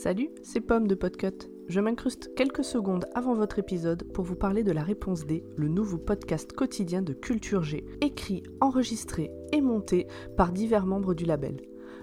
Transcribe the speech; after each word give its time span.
Salut, 0.00 0.30
c'est 0.44 0.60
Pomme 0.60 0.86
de 0.86 0.94
Podcut. 0.94 1.50
Je 1.66 1.80
m'incruste 1.80 2.32
quelques 2.36 2.62
secondes 2.62 3.06
avant 3.16 3.34
votre 3.34 3.58
épisode 3.58 4.04
pour 4.12 4.24
vous 4.24 4.36
parler 4.36 4.62
de 4.62 4.70
la 4.70 4.84
Réponse 4.84 5.26
D, 5.26 5.42
le 5.56 5.66
nouveau 5.66 5.98
podcast 5.98 6.52
quotidien 6.52 7.02
de 7.02 7.12
Culture 7.12 7.64
G, 7.64 7.84
écrit, 8.00 8.44
enregistré 8.60 9.32
et 9.50 9.60
monté 9.60 10.06
par 10.36 10.52
divers 10.52 10.86
membres 10.86 11.14
du 11.14 11.24
label. 11.24 11.60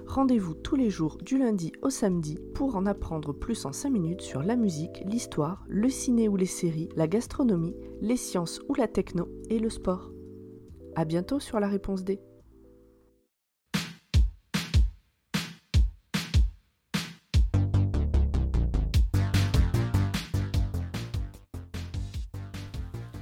Rendez-vous 0.07 0.55
tous 0.55 0.75
les 0.75 0.89
jours 0.89 1.17
du 1.19 1.37
lundi 1.37 1.71
au 1.83 1.89
samedi 1.89 2.37
pour 2.53 2.75
en 2.75 2.85
apprendre 2.85 3.31
plus 3.31 3.65
en 3.65 3.71
5 3.71 3.89
minutes 3.91 4.21
sur 4.21 4.43
la 4.43 4.57
musique, 4.57 5.01
l'histoire, 5.05 5.63
le 5.69 5.87
ciné 5.87 6.27
ou 6.27 6.35
les 6.35 6.45
séries, 6.47 6.89
la 6.97 7.07
gastronomie, 7.07 7.77
les 8.01 8.17
sciences 8.17 8.59
ou 8.67 8.75
la 8.75 8.89
techno 8.89 9.29
et 9.49 9.57
le 9.57 9.69
sport. 9.69 10.11
A 10.97 11.05
bientôt 11.05 11.39
sur 11.39 11.61
la 11.61 11.69
Réponse 11.69 12.03
D. 12.03 12.19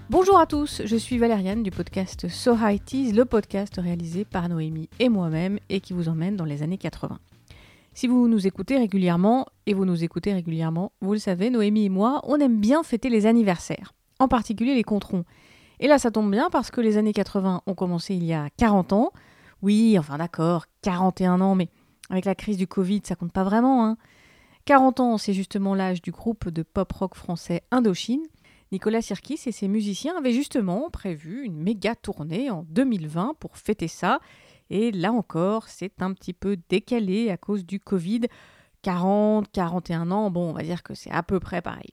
Bonjour 0.10 0.38
à 0.38 0.46
tous, 0.46 0.82
je 0.84 0.98
suis 0.98 1.18
Valériane 1.18 1.64
du 1.64 1.72
podcast 1.72 2.28
So 2.28 2.56
High 2.56 2.82
le 3.16 3.24
podcast 3.24 3.80
réalisé 3.82 4.26
par 4.26 4.50
Noémie 4.50 4.90
et 5.00 5.08
moi-même 5.08 5.60
et 5.70 5.80
qui 5.80 5.94
vous 5.94 6.10
emmène 6.10 6.36
dans 6.36 6.44
les 6.44 6.62
années 6.62 6.78
80. 6.78 7.20
Si 7.94 8.08
vous 8.08 8.28
nous 8.28 8.46
écoutez 8.46 8.78
régulièrement, 8.78 9.46
et 9.66 9.74
vous 9.74 9.86
nous 9.86 10.04
écoutez 10.04 10.34
régulièrement, 10.34 10.92
vous 11.00 11.14
le 11.14 11.20
savez, 11.20 11.50
Noémie 11.50 11.86
et 11.86 11.90
moi, 11.90 12.20
on 12.24 12.40
aime 12.40 12.60
bien 12.60 12.84
fêter 12.84 13.10
les 13.10 13.26
anniversaires, 13.26 13.94
en 14.20 14.28
particulier 14.28 14.76
les 14.76 14.84
controns. 14.84 15.24
Et 15.80 15.88
là, 15.88 15.98
ça 15.98 16.12
tombe 16.12 16.30
bien 16.30 16.50
parce 16.52 16.70
que 16.70 16.82
les 16.82 16.98
années 16.98 17.14
80 17.14 17.62
ont 17.66 17.76
commencé 17.76 18.14
il 18.14 18.26
y 18.26 18.34
a 18.34 18.50
40 18.58 18.94
ans. 18.94 19.12
Oui, 19.62 19.98
enfin 19.98 20.18
d'accord, 20.18 20.66
41 20.82 21.40
ans, 21.40 21.56
mais 21.56 21.70
avec 22.10 22.26
la 22.26 22.36
crise 22.36 22.58
du 22.58 22.68
Covid, 22.68 23.02
ça 23.06 23.16
compte 23.16 23.32
pas 23.32 23.46
vraiment. 23.46 23.86
Hein. 23.86 23.98
40 24.66 25.00
ans, 25.00 25.18
c'est 25.18 25.34
justement 25.34 25.76
l'âge 25.76 26.02
du 26.02 26.12
groupe 26.12 26.50
de 26.50 26.64
pop-rock 26.64 27.16
français 27.16 27.64
Indochine, 27.72 28.24
Nicolas 28.74 29.04
Sirkis 29.04 29.40
et 29.46 29.52
ses 29.52 29.68
musiciens 29.68 30.18
avaient 30.18 30.34
justement 30.34 30.90
prévu 30.90 31.44
une 31.44 31.62
méga 31.62 31.94
tournée 31.94 32.50
en 32.50 32.64
2020 32.70 33.36
pour 33.40 33.56
fêter 33.56 33.88
ça. 33.88 34.20
Et 34.72 34.92
là 34.92 35.14
encore, 35.14 35.68
c'est 35.68 36.02
un 36.02 36.12
petit 36.12 36.34
peu 36.34 36.58
décalé 36.70 37.30
à 37.30 37.38
cause 37.38 37.68
du 37.68 37.80
Covid. 37.80 38.22
40, 38.82 39.52
41 39.52 40.10
ans, 40.10 40.32
bon, 40.32 40.50
on 40.50 40.54
va 40.54 40.64
dire 40.64 40.82
que 40.82 40.96
c'est 40.96 41.12
à 41.12 41.22
peu 41.22 41.40
près 41.40 41.62
pareil. 41.62 41.92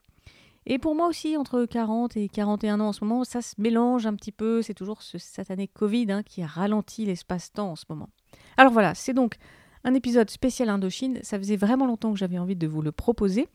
Et 0.65 0.79
pour 0.79 0.95
moi 0.95 1.07
aussi, 1.07 1.37
entre 1.37 1.67
40 1.67 2.17
et 2.17 2.31
41 2.31 2.81
ans 2.81 2.89
en 2.89 2.93
ce 2.95 3.05
moment, 3.05 3.25
ça 3.25 3.43
se 3.43 3.61
mélange 3.61 4.07
un 4.07 4.15
petit 4.15 4.33
peu. 4.33 4.63
C'est 4.63 4.73
toujours 4.73 5.03
ce 5.03 5.19
satané 5.19 5.69
Covid 5.69 6.11
hein, 6.11 6.23
qui 6.23 6.43
ralentit 6.43 7.05
l'espace-temps 7.05 7.73
en 7.73 7.77
ce 7.77 7.85
moment. 7.91 8.09
Alors 8.57 8.73
voilà, 8.73 8.95
c'est 8.95 9.13
donc 9.13 9.37
un 9.85 9.93
épisode 9.93 10.31
spécial 10.31 10.71
Indochine. 10.71 11.19
Ça 11.23 11.37
faisait 11.37 11.57
vraiment 11.57 11.87
longtemps 11.87 12.11
que 12.11 12.19
j'avais 12.19 12.39
envie 12.39 12.57
de 12.57 12.67
vous 12.67 12.81
le 12.81 12.91
proposer. 12.91 13.49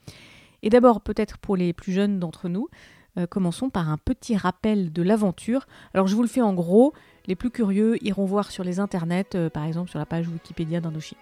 Et 0.61 0.69
d'abord, 0.69 1.01
peut-être 1.01 1.39
pour 1.39 1.55
les 1.57 1.73
plus 1.73 1.91
jeunes 1.91 2.19
d'entre 2.19 2.49
nous, 2.49 2.67
euh, 3.17 3.27
commençons 3.27 3.69
par 3.69 3.89
un 3.89 3.97
petit 3.97 4.35
rappel 4.35 4.91
de 4.91 5.01
l'aventure. 5.01 5.67
Alors 5.93 6.07
je 6.07 6.15
vous 6.15 6.21
le 6.21 6.27
fais 6.27 6.41
en 6.41 6.53
gros, 6.53 6.93
les 7.27 7.35
plus 7.35 7.49
curieux 7.49 8.03
iront 8.03 8.25
voir 8.25 8.51
sur 8.51 8.63
les 8.63 8.79
internets, 8.79 9.35
euh, 9.35 9.49
par 9.49 9.65
exemple 9.65 9.89
sur 9.89 9.99
la 9.99 10.05
page 10.05 10.27
Wikipédia 10.27 10.81
d'Indochine. 10.81 11.17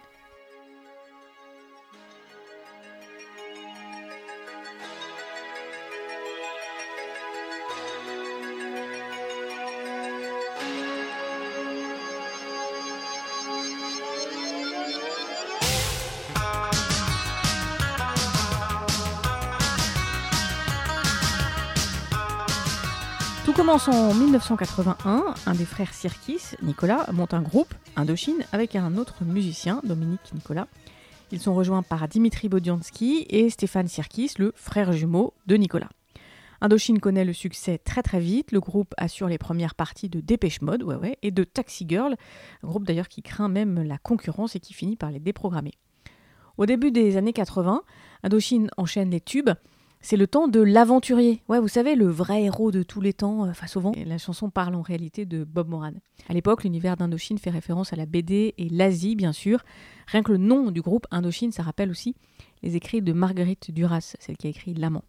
Commence 23.66 23.88
en 23.88 24.12
1981. 24.12 25.24
Un 25.46 25.54
des 25.54 25.64
frères 25.64 25.94
Sirkis, 25.94 26.54
Nicolas, 26.60 27.06
monte 27.14 27.32
un 27.32 27.40
groupe, 27.40 27.72
Indochine, 27.96 28.44
avec 28.52 28.76
un 28.76 28.98
autre 28.98 29.24
musicien, 29.24 29.80
Dominique 29.84 30.34
Nicolas. 30.34 30.68
Ils 31.32 31.40
sont 31.40 31.54
rejoints 31.54 31.82
par 31.82 32.06
Dimitri 32.06 32.50
Bodiansky 32.50 33.24
et 33.30 33.48
Stéphane 33.48 33.88
Sirkis, 33.88 34.32
le 34.36 34.52
frère 34.54 34.92
jumeau 34.92 35.32
de 35.46 35.56
Nicolas. 35.56 35.88
Indochine 36.60 37.00
connaît 37.00 37.24
le 37.24 37.32
succès 37.32 37.78
très 37.78 38.02
très 38.02 38.20
vite. 38.20 38.52
Le 38.52 38.60
groupe 38.60 38.92
assure 38.98 39.28
les 39.28 39.38
premières 39.38 39.74
parties 39.74 40.10
de 40.10 40.20
Dépêche 40.20 40.60
Mode 40.60 40.82
ouais 40.82 40.96
ouais, 40.96 41.18
et 41.22 41.30
de 41.30 41.42
Taxi 41.42 41.86
Girl, 41.88 42.16
un 42.62 42.68
groupe 42.68 42.84
d'ailleurs 42.84 43.08
qui 43.08 43.22
craint 43.22 43.48
même 43.48 43.82
la 43.82 43.96
concurrence 43.96 44.56
et 44.56 44.60
qui 44.60 44.74
finit 44.74 44.96
par 44.96 45.10
les 45.10 45.20
déprogrammer. 45.20 45.72
Au 46.58 46.66
début 46.66 46.90
des 46.90 47.16
années 47.16 47.32
80, 47.32 47.80
Indochine 48.24 48.68
enchaîne 48.76 49.10
les 49.10 49.22
tubes. 49.22 49.50
C'est 50.06 50.18
le 50.18 50.26
temps 50.26 50.48
de 50.48 50.60
l'aventurier. 50.60 51.42
Ouais, 51.48 51.58
vous 51.58 51.66
savez, 51.66 51.94
le 51.94 52.06
vrai 52.06 52.42
héros 52.42 52.70
de 52.70 52.82
tous 52.82 53.00
les 53.00 53.14
temps, 53.14 53.48
enfin 53.48 53.66
souvent. 53.66 53.92
Et 53.92 54.04
la 54.04 54.18
chanson 54.18 54.50
parle 54.50 54.74
en 54.74 54.82
réalité 54.82 55.24
de 55.24 55.44
Bob 55.44 55.70
Moran. 55.70 55.94
À 56.28 56.34
l'époque, 56.34 56.64
l'univers 56.64 56.98
d'Indochine 56.98 57.38
fait 57.38 57.48
référence 57.48 57.94
à 57.94 57.96
la 57.96 58.04
BD 58.04 58.52
et 58.58 58.68
l'Asie, 58.68 59.16
bien 59.16 59.32
sûr. 59.32 59.64
Rien 60.06 60.22
que 60.22 60.32
le 60.32 60.36
nom 60.36 60.70
du 60.70 60.82
groupe 60.82 61.06
Indochine, 61.10 61.52
ça 61.52 61.62
rappelle 61.62 61.90
aussi 61.90 62.16
les 62.62 62.76
écrits 62.76 63.00
de 63.00 63.14
Marguerite 63.14 63.70
Duras, 63.70 64.14
celle 64.20 64.36
qui 64.36 64.46
a 64.46 64.50
écrit 64.50 64.74
L'Amant. 64.74 65.04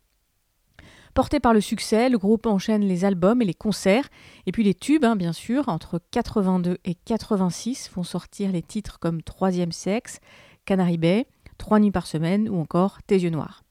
Porté 1.13 1.41
par 1.41 1.53
le 1.53 1.59
succès, 1.59 2.07
le 2.07 2.17
groupe 2.17 2.45
enchaîne 2.45 2.81
les 2.81 3.03
albums 3.03 3.41
et 3.41 3.45
les 3.45 3.53
concerts, 3.53 4.07
et 4.45 4.53
puis 4.53 4.63
les 4.63 4.75
tubes, 4.75 5.03
hein, 5.03 5.17
bien 5.17 5.33
sûr. 5.33 5.67
Entre 5.67 5.99
82 6.11 6.77
et 6.85 6.95
86 6.95 7.89
font 7.89 8.03
sortir 8.03 8.49
les 8.53 8.61
titres 8.61 8.97
comme 8.99 9.21
Troisième 9.21 9.73
Sexe, 9.73 10.21
Canary 10.63 10.97
Bay, 10.97 11.27
Trois 11.57 11.81
nuits 11.81 11.91
par 11.91 12.07
semaine 12.07 12.47
ou 12.47 12.61
encore 12.61 12.99
Tes 13.03 13.19
yeux 13.19 13.29
noirs. 13.29 13.65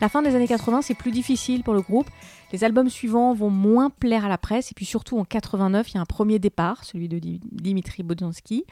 La 0.00 0.08
fin 0.08 0.22
des 0.22 0.34
années 0.36 0.46
80, 0.46 0.82
c'est 0.82 0.94
plus 0.94 1.10
difficile 1.10 1.64
pour 1.64 1.74
le 1.74 1.80
groupe. 1.82 2.08
Les 2.52 2.62
albums 2.62 2.88
suivants 2.88 3.34
vont 3.34 3.50
moins 3.50 3.90
plaire 3.90 4.24
à 4.24 4.28
la 4.28 4.38
presse. 4.38 4.70
Et 4.70 4.74
puis 4.74 4.84
surtout, 4.84 5.18
en 5.18 5.24
89, 5.24 5.90
il 5.90 5.94
y 5.96 5.98
a 5.98 6.00
un 6.00 6.06
premier 6.06 6.38
départ, 6.38 6.84
celui 6.84 7.08
de 7.08 7.18
Di- 7.18 7.40
Dimitri 7.50 8.04
Bodzansky. 8.04 8.64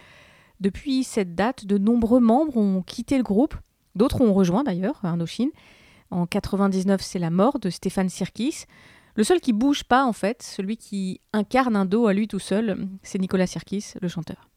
Depuis 0.61 1.03
cette 1.03 1.35
date, 1.35 1.67
de 1.67 1.79
nombreux 1.79 2.21
membres 2.21 2.57
ont 2.57 2.81
quitté 2.83 3.17
le 3.19 3.25
groupe. 3.25 3.57
D'autres 3.97 4.21
ont 4.21 4.33
rejoint 4.33 4.63
d'ailleurs 4.63 5.01
Indochine. 5.05 5.51
En 6.13 6.27
99, 6.27 7.01
c'est 7.03 7.19
la 7.19 7.31
mort 7.31 7.59
de 7.59 7.71
Stéphane 7.71 8.09
Sirkis. 8.09 8.65
Le 9.17 9.25
seul 9.25 9.41
qui 9.41 9.53
bouge 9.53 9.83
pas, 9.83 10.05
en 10.05 10.13
fait, 10.13 10.43
celui 10.43 10.77
qui 10.77 11.21
incarne 11.33 11.75
un 11.75 11.87
dos 11.87 12.07
à 12.07 12.13
lui 12.13 12.29
tout 12.29 12.39
seul, 12.39 12.87
c'est 13.03 13.19
Nicolas 13.19 13.47
Sirkis, 13.49 13.95
le 14.01 14.07
chanteur. 14.09 14.49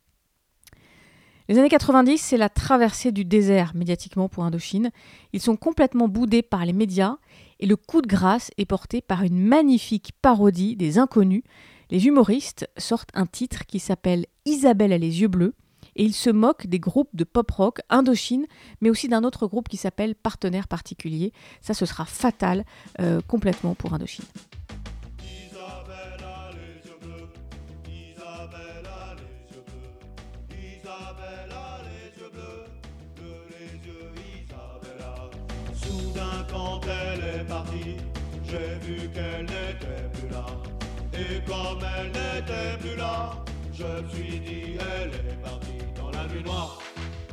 Les 1.49 1.57
années 1.57 1.67
90, 1.67 2.19
c'est 2.19 2.37
la 2.37 2.47
traversée 2.47 3.11
du 3.11 3.25
désert 3.25 3.71
médiatiquement 3.73 4.29
pour 4.29 4.43
Indochine. 4.43 4.91
Ils 5.33 5.41
sont 5.41 5.55
complètement 5.55 6.07
boudés 6.07 6.43
par 6.43 6.63
les 6.63 6.73
médias 6.73 7.17
et 7.59 7.65
le 7.65 7.75
coup 7.75 8.03
de 8.03 8.07
grâce 8.07 8.51
est 8.59 8.65
porté 8.65 9.01
par 9.01 9.23
une 9.23 9.41
magnifique 9.41 10.11
parodie 10.21 10.75
des 10.75 10.99
inconnus. 10.99 11.41
Les 11.89 12.05
humoristes 12.05 12.69
sortent 12.77 13.09
un 13.15 13.25
titre 13.25 13.65
qui 13.65 13.79
s'appelle 13.79 14.27
Isabelle 14.45 14.93
a 14.93 14.99
les 14.99 15.21
yeux 15.21 15.27
bleus 15.27 15.55
et 15.95 16.03
ils 16.03 16.13
se 16.13 16.29
moquent 16.29 16.67
des 16.67 16.79
groupes 16.79 17.15
de 17.15 17.23
pop 17.23 17.49
rock 17.49 17.79
Indochine, 17.89 18.45
mais 18.81 18.91
aussi 18.91 19.07
d'un 19.07 19.23
autre 19.23 19.47
groupe 19.47 19.69
qui 19.69 19.77
s'appelle 19.77 20.13
Partenaire 20.13 20.67
particulier. 20.67 21.33
Ça, 21.61 21.73
ce 21.73 21.87
sera 21.87 22.05
fatal 22.05 22.63
euh, 22.99 23.21
complètement 23.27 23.73
pour 23.73 23.95
Indochine. 23.95 24.25
Comme 41.49 41.79
elle 41.97 42.07
n'était 42.07 42.77
plus 42.79 42.95
là, 42.95 43.31
je 43.73 43.83
me 43.83 44.09
suis 44.09 44.39
dit 44.39 44.77
elle 44.79 45.09
est 45.09 45.41
partie 45.41 45.79
dans 45.97 46.11
la 46.11 46.27
nuit 46.27 46.43
noire, 46.43 46.79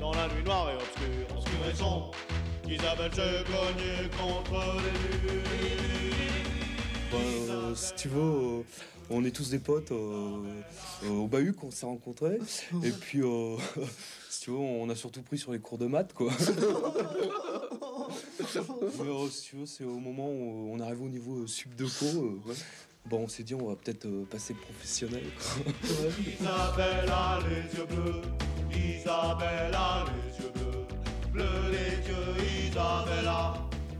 dans 0.00 0.12
la 0.12 0.26
nuit 0.28 0.42
noire 0.44 0.70
et 0.70 0.76
obscure, 0.76 1.36
obscure 1.36 1.68
et 1.70 1.74
sombre. 1.74 2.10
Isabelle 2.68 3.14
s'est 3.14 3.44
cognée 3.44 4.08
contre 4.18 4.60
les 4.82 5.32
murs. 5.32 5.42
Euh, 7.14 7.74
si 7.74 7.94
tu 7.94 8.08
veux, 8.08 8.20
euh, 8.20 8.62
on 9.10 9.24
est 9.24 9.30
tous 9.30 9.50
des 9.50 9.58
potes 9.58 9.92
euh, 9.92 10.38
euh, 11.04 11.08
au 11.08 11.26
bahut 11.28 11.52
qu'on 11.52 11.70
s'est 11.70 11.86
rencontrés. 11.86 12.38
Et 12.82 12.90
puis, 12.90 13.20
euh, 13.22 13.56
si 14.30 14.40
tu 14.42 14.50
veux, 14.50 14.56
on 14.56 14.88
a 14.90 14.96
surtout 14.96 15.22
pris 15.22 15.38
sur 15.38 15.52
les 15.52 15.58
cours 15.60 15.78
de 15.78 15.86
maths, 15.86 16.12
quoi. 16.12 16.32
Mais, 18.54 19.08
euh, 19.08 19.28
si 19.30 19.42
tu 19.50 19.56
veux, 19.56 19.66
c'est 19.66 19.84
au 19.84 19.98
moment 19.98 20.28
où 20.28 20.70
on 20.72 20.80
arrive 20.80 21.02
au 21.02 21.08
niveau 21.08 21.42
euh, 21.42 21.46
sub 21.46 21.74
de 21.74 21.84
co. 21.84 22.04
euh, 22.06 22.40
bon, 23.08 23.22
on 23.24 23.28
s'est 23.28 23.42
dit, 23.42 23.54
on 23.54 23.68
va 23.68 23.76
peut-être 23.76 24.06
euh, 24.06 24.24
passer 24.30 24.54
professionnel. 24.54 25.22
quoi. 25.38 25.62
Isabelle 26.40 27.10
a 27.10 27.38
les 27.48 27.78
yeux 27.78 27.86
bleus, 27.86 28.22
Isabelle 28.72 29.74
a 29.74 30.04
les 30.04 30.44
yeux 30.44 30.52
bleus, 30.54 31.32
bleus 31.32 31.70
les 31.70 32.08
yeux, 32.08 32.68
Isabella, 32.68 33.54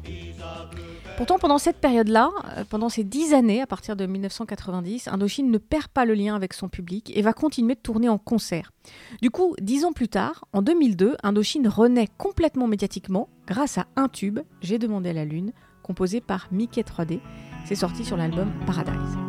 Isabelle. 0.06 1.14
Pourtant, 1.16 1.38
pendant 1.38 1.58
cette 1.58 1.78
période-là, 1.78 2.30
euh, 2.58 2.64
pendant 2.68 2.88
ces 2.88 3.04
dix 3.04 3.32
années, 3.32 3.62
à 3.62 3.66
partir 3.66 3.96
de 3.96 4.04
1990, 4.04 5.08
Indochine 5.08 5.50
ne 5.50 5.58
perd 5.58 5.88
pas 5.88 6.04
le 6.04 6.14
lien 6.14 6.34
avec 6.34 6.52
son 6.52 6.68
public 6.68 7.10
et 7.16 7.22
va 7.22 7.32
continuer 7.32 7.74
de 7.74 7.80
tourner 7.80 8.08
en 8.08 8.18
concert. 8.18 8.72
Du 9.22 9.30
coup, 9.30 9.54
dix 9.60 9.84
ans 9.84 9.92
plus 9.92 10.08
tard, 10.08 10.44
en 10.52 10.62
2002, 10.62 11.16
Indochine 11.22 11.68
renaît 11.68 12.08
complètement 12.18 12.66
médiatiquement 12.66 13.28
grâce 13.46 13.78
à 13.78 13.86
un 13.96 14.08
tube, 14.08 14.40
J'ai 14.60 14.78
demandé 14.78 15.10
à 15.10 15.12
la 15.14 15.24
lune, 15.24 15.52
composé 15.86 16.20
par 16.20 16.48
Mickey 16.50 16.82
3D. 16.82 17.20
C'est 17.64 17.76
sorti 17.76 18.04
sur 18.04 18.16
l'album 18.16 18.50
Paradise. 18.66 19.25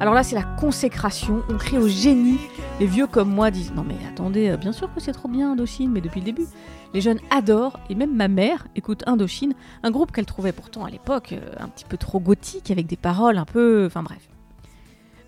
Alors 0.00 0.14
là, 0.14 0.22
c'est 0.22 0.36
la 0.36 0.44
consécration. 0.44 1.42
On 1.48 1.56
crie 1.56 1.76
au 1.76 1.88
génie. 1.88 2.38
Les 2.78 2.86
vieux 2.86 3.08
comme 3.08 3.34
moi 3.34 3.50
disent 3.50 3.72
Non, 3.74 3.82
mais 3.82 3.96
attendez, 4.08 4.50
euh, 4.50 4.56
bien 4.56 4.70
sûr 4.70 4.94
que 4.94 5.00
c'est 5.00 5.10
trop 5.10 5.28
bien 5.28 5.52
Indochine, 5.52 5.90
mais 5.90 6.00
depuis 6.00 6.20
le 6.20 6.26
début. 6.26 6.46
Les 6.94 7.00
jeunes 7.00 7.18
adorent, 7.30 7.80
et 7.90 7.96
même 7.96 8.14
ma 8.14 8.28
mère 8.28 8.68
écoute 8.76 9.02
Indochine, 9.06 9.54
un 9.82 9.90
groupe 9.90 10.12
qu'elle 10.12 10.24
trouvait 10.24 10.52
pourtant 10.52 10.84
à 10.84 10.90
l'époque 10.90 11.32
euh, 11.32 11.50
un 11.58 11.68
petit 11.68 11.84
peu 11.84 11.96
trop 11.96 12.20
gothique, 12.20 12.70
avec 12.70 12.86
des 12.86 12.96
paroles 12.96 13.38
un 13.38 13.44
peu. 13.44 13.86
Enfin 13.86 14.04
bref. 14.04 14.28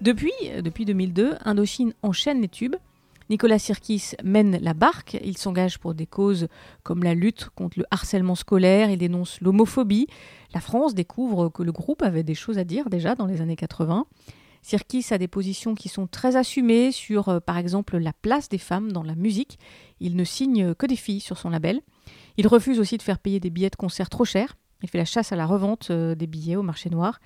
Depuis, 0.02 0.32
euh, 0.46 0.62
depuis 0.62 0.84
2002, 0.84 1.34
Indochine 1.44 1.92
enchaîne 2.04 2.40
les 2.40 2.48
tubes. 2.48 2.76
Nicolas 3.28 3.58
Sirkis 3.58 4.12
mène 4.22 4.56
la 4.62 4.74
barque. 4.74 5.18
Il 5.24 5.36
s'engage 5.36 5.80
pour 5.80 5.94
des 5.94 6.06
causes 6.06 6.46
comme 6.84 7.02
la 7.02 7.14
lutte 7.14 7.48
contre 7.56 7.80
le 7.80 7.86
harcèlement 7.90 8.36
scolaire. 8.36 8.88
Il 8.88 8.98
dénonce 8.98 9.40
l'homophobie. 9.40 10.06
La 10.54 10.60
France 10.60 10.94
découvre 10.94 11.48
que 11.48 11.64
le 11.64 11.72
groupe 11.72 12.02
avait 12.02 12.22
des 12.22 12.34
choses 12.34 12.58
à 12.58 12.64
dire 12.64 12.88
déjà 12.88 13.16
dans 13.16 13.26
les 13.26 13.40
années 13.40 13.56
80. 13.56 14.06
Sirkis 14.62 15.06
a 15.10 15.18
des 15.18 15.28
positions 15.28 15.74
qui 15.74 15.88
sont 15.88 16.06
très 16.06 16.36
assumées 16.36 16.92
sur, 16.92 17.28
euh, 17.28 17.40
par 17.40 17.56
exemple, 17.56 17.96
la 17.98 18.12
place 18.12 18.48
des 18.48 18.58
femmes 18.58 18.92
dans 18.92 19.02
la 19.02 19.14
musique. 19.14 19.58
Il 20.00 20.16
ne 20.16 20.24
signe 20.24 20.74
que 20.74 20.86
des 20.86 20.96
filles 20.96 21.20
sur 21.20 21.38
son 21.38 21.50
label. 21.50 21.80
Il 22.36 22.46
refuse 22.46 22.78
aussi 22.78 22.96
de 22.96 23.02
faire 23.02 23.18
payer 23.18 23.40
des 23.40 23.50
billets 23.50 23.70
de 23.70 23.76
concert 23.76 24.10
trop 24.10 24.24
chers. 24.24 24.56
Il 24.82 24.88
fait 24.88 24.98
la 24.98 25.04
chasse 25.04 25.32
à 25.32 25.36
la 25.36 25.46
revente 25.46 25.90
euh, 25.90 26.14
des 26.14 26.26
billets 26.26 26.56
au 26.56 26.62
marché 26.62 26.90
noir. 26.90 27.20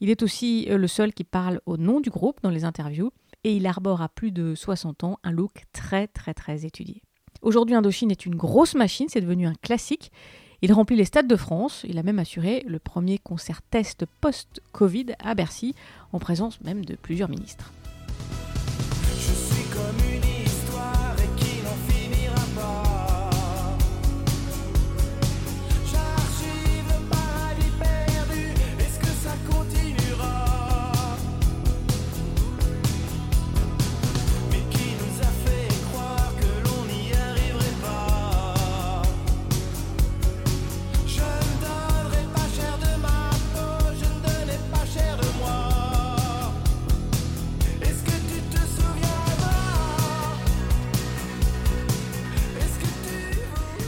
Il 0.00 0.10
est 0.10 0.22
aussi 0.22 0.66
euh, 0.68 0.76
le 0.76 0.86
seul 0.86 1.12
qui 1.12 1.24
parle 1.24 1.60
au 1.66 1.76
nom 1.76 2.00
du 2.00 2.10
groupe 2.10 2.40
dans 2.42 2.50
les 2.50 2.64
interviews. 2.64 3.10
Et 3.44 3.56
il 3.56 3.66
arbore 3.66 4.02
à 4.02 4.08
plus 4.08 4.32
de 4.32 4.54
60 4.54 5.04
ans 5.04 5.18
un 5.22 5.30
look 5.30 5.64
très 5.72 6.08
très 6.08 6.34
très 6.34 6.64
étudié. 6.64 7.02
Aujourd'hui, 7.42 7.76
Indochine 7.76 8.10
est 8.10 8.26
une 8.26 8.34
grosse 8.34 8.74
machine, 8.74 9.06
c'est 9.08 9.20
devenu 9.20 9.46
un 9.46 9.54
classique. 9.54 10.10
Il 10.66 10.72
remplit 10.72 10.96
les 10.96 11.04
stades 11.04 11.28
de 11.28 11.36
France. 11.36 11.84
Il 11.88 11.96
a 11.96 12.02
même 12.02 12.18
assuré 12.18 12.64
le 12.66 12.80
premier 12.80 13.18
concert 13.18 13.62
test 13.62 14.04
post-Covid 14.20 15.14
à 15.20 15.36
Bercy, 15.36 15.76
en 16.12 16.18
présence 16.18 16.60
même 16.60 16.84
de 16.84 16.96
plusieurs 16.96 17.28
ministres. 17.28 17.70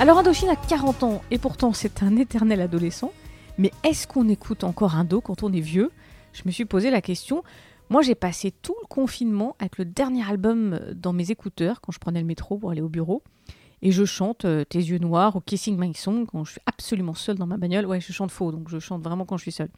Alors 0.09 0.21
Indochine 0.21 0.49
a 0.49 0.57
40 0.57 1.03
ans 1.03 1.23
et 1.31 1.37
pourtant 1.37 1.75
c'est 1.75 2.03
un 2.03 2.17
éternel 2.17 2.63
adolescent. 2.63 3.13
Mais 3.59 3.71
est-ce 3.85 4.07
qu'on 4.07 4.27
écoute 4.31 4.65
encore 4.65 4.95
Indo 4.95 5.21
quand 5.21 5.43
on 5.43 5.53
est 5.53 5.61
vieux? 5.61 5.91
Je 6.33 6.45
me 6.47 6.51
suis 6.51 6.65
posé 6.65 6.91
la 6.91 7.03
question. 7.03 7.43
Moi 7.91 8.01
j'ai 8.01 8.15
passé 8.15 8.51
tout 8.51 8.75
le 8.81 8.87
confinement 8.87 9.55
avec 9.59 9.77
le 9.77 9.85
dernier 9.85 10.27
album 10.27 10.81
dans 10.95 11.13
mes 11.13 11.31
écouteurs 11.31 11.83
quand 11.83 11.93
je 11.93 11.99
prenais 11.99 12.21
le 12.21 12.27
métro 12.27 12.57
pour 12.57 12.71
aller 12.71 12.81
au 12.81 12.89
bureau. 12.89 13.23
Et 13.83 13.93
je 13.93 14.07
chante 14.07 14.47
euh, 14.47 14.65
Tes 14.65 14.79
yeux 14.79 14.97
noirs 14.97 15.37
ou 15.37 15.41
Kissing 15.41 15.79
My 15.79 15.93
Song 15.93 16.25
quand 16.25 16.43
je 16.43 16.53
suis 16.53 16.63
absolument 16.65 17.13
seule 17.13 17.37
dans 17.37 17.47
ma 17.47 17.59
bagnole. 17.59 17.85
Ouais, 17.85 18.01
je 18.01 18.11
chante 18.11 18.31
faux, 18.31 18.51
donc 18.51 18.71
je 18.71 18.79
chante 18.79 19.03
vraiment 19.03 19.27
quand 19.27 19.37
je 19.37 19.43
suis 19.43 19.53
seule. 19.53 19.69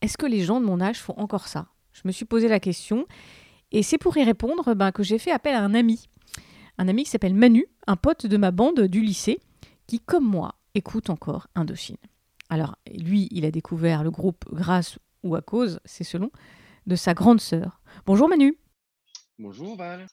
Est-ce 0.00 0.16
que 0.16 0.26
les 0.26 0.42
gens 0.42 0.60
de 0.60 0.64
mon 0.64 0.80
âge 0.80 1.00
font 1.00 1.14
encore 1.16 1.48
ça? 1.48 1.66
Je 1.92 2.02
me 2.04 2.12
suis 2.12 2.24
posé 2.24 2.46
la 2.46 2.60
question. 2.60 3.04
Et 3.72 3.82
c'est 3.82 3.98
pour 3.98 4.16
y 4.16 4.22
répondre 4.22 4.74
ben, 4.74 4.92
que 4.92 5.02
j'ai 5.02 5.18
fait 5.18 5.32
appel 5.32 5.56
à 5.56 5.64
un 5.64 5.74
ami. 5.74 6.06
Un 6.78 6.86
ami 6.86 7.02
qui 7.02 7.10
s'appelle 7.10 7.34
Manu, 7.34 7.66
un 7.88 7.96
pote 7.96 8.26
de 8.26 8.36
ma 8.36 8.52
bande 8.52 8.82
du 8.82 9.00
lycée, 9.00 9.40
qui, 9.86 10.00
comme 10.00 10.24
moi, 10.24 10.56
écoute 10.74 11.10
encore 11.10 11.48
Indochine. 11.54 11.96
Alors, 12.48 12.76
lui, 12.92 13.28
il 13.30 13.44
a 13.44 13.50
découvert 13.50 14.04
le 14.04 14.10
groupe 14.10 14.44
grâce 14.52 14.98
ou 15.22 15.34
à 15.34 15.42
cause, 15.42 15.80
c'est 15.84 16.04
selon, 16.04 16.30
de 16.86 16.96
sa 16.96 17.14
grande 17.14 17.40
sœur. 17.40 17.80
Bonjour 18.04 18.28
Manu. 18.28 18.58
Bonjour 19.38 19.76
Val. 19.76 20.06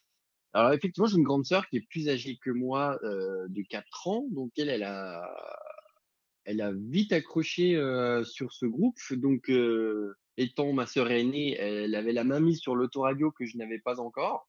Alors 0.53 0.73
effectivement, 0.73 1.07
j'ai 1.07 1.17
une 1.17 1.23
grande 1.23 1.45
sœur 1.45 1.67
qui 1.67 1.77
est 1.77 1.87
plus 1.89 2.09
âgée 2.09 2.37
que 2.43 2.51
moi 2.51 2.99
euh, 3.03 3.47
de 3.49 3.63
4 3.69 4.07
ans, 4.07 4.25
donc 4.31 4.51
elle, 4.57 4.69
elle 4.69 4.83
a, 4.83 6.71
vite 6.73 7.11
accroché 7.11 7.75
euh, 7.75 8.23
sur 8.23 8.53
ce 8.53 8.65
groupe. 8.65 8.97
Donc 9.11 9.49
euh, 9.49 10.15
étant 10.37 10.73
ma 10.73 10.85
sœur 10.85 11.09
aînée, 11.11 11.55
elle 11.57 11.95
avait 11.95 12.13
la 12.13 12.23
main 12.23 12.39
mise 12.39 12.59
sur 12.59 12.75
l'autoradio 12.75 13.31
que 13.31 13.45
je 13.45 13.57
n'avais 13.57 13.79
pas 13.79 13.99
encore. 13.99 14.47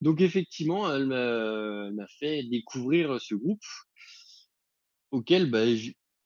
Donc 0.00 0.20
effectivement, 0.20 0.92
elle 0.92 1.06
m'a 1.06 2.06
fait 2.18 2.44
découvrir 2.44 3.20
ce 3.20 3.34
groupe 3.34 3.62
auquel, 5.10 5.50
bah, 5.50 5.64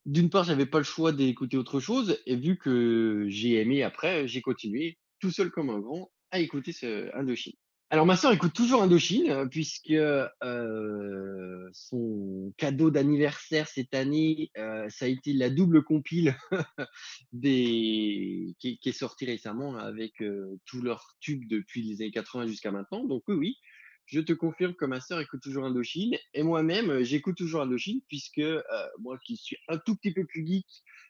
d'une 0.06 0.30
part, 0.30 0.44
j'avais 0.44 0.66
pas 0.66 0.78
le 0.78 0.84
choix 0.84 1.12
d'écouter 1.12 1.56
autre 1.56 1.80
chose, 1.80 2.18
et 2.26 2.36
vu 2.36 2.58
que 2.58 3.26
j'ai 3.28 3.60
aimé 3.60 3.82
après, 3.82 4.28
j'ai 4.28 4.42
continué 4.42 4.98
tout 5.20 5.30
seul 5.30 5.50
comme 5.50 5.70
un 5.70 5.80
grand 5.80 6.10
à 6.30 6.40
écouter 6.40 6.72
ce 6.72 7.14
Indochine. 7.16 7.54
Alors 7.90 8.06
ma 8.06 8.16
sœur 8.16 8.32
écoute 8.32 8.54
toujours 8.54 8.82
Indochine 8.82 9.30
euh, 9.30 9.46
puisque 9.46 9.90
euh, 9.90 11.68
son 11.72 12.52
cadeau 12.56 12.90
d'anniversaire 12.90 13.68
cette 13.68 13.94
année, 13.94 14.50
euh, 14.58 14.88
ça 14.88 15.04
a 15.04 15.08
été 15.08 15.32
la 15.32 15.48
double 15.48 15.84
compile 15.84 16.36
des 17.32 18.56
qui, 18.58 18.78
qui 18.78 18.88
est 18.88 18.92
sortie 18.92 19.26
récemment 19.26 19.76
avec 19.76 20.20
euh, 20.22 20.58
tous 20.64 20.82
leurs 20.82 21.14
tubes 21.20 21.46
depuis 21.48 21.82
les 21.82 22.02
années 22.02 22.10
80 22.10 22.46
jusqu'à 22.48 22.72
maintenant. 22.72 23.04
Donc 23.04 23.22
oui, 23.28 23.36
oui, 23.36 23.56
je 24.06 24.20
te 24.20 24.32
confirme 24.32 24.74
que 24.74 24.84
ma 24.84 25.00
sœur 25.00 25.20
écoute 25.20 25.40
toujours 25.42 25.64
Indochine 25.64 26.16
et 26.34 26.42
moi-même 26.42 26.90
euh, 26.90 27.04
j'écoute 27.04 27.36
toujours 27.36 27.62
Indochine 27.62 28.00
puisque 28.08 28.38
euh, 28.38 28.62
moi 29.00 29.18
qui 29.24 29.36
suis 29.36 29.56
un 29.68 29.78
tout 29.78 29.96
petit 29.96 30.12
peu 30.12 30.24
plus 30.24 30.46
geek, 30.46 30.66